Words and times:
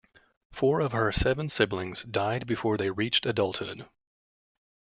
Four 0.51 0.79
of 0.79 0.93
her 0.93 1.11
seven 1.11 1.47
siblings 1.47 2.01
died 2.01 2.47
before 2.47 2.75
they 2.75 2.89
reached 2.89 3.27
adulthood. 3.27 3.85